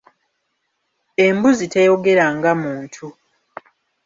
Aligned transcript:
Embuzi 1.25 1.65
teyogera 1.73 2.25
nga 2.35 2.51
muntu. 2.61 3.05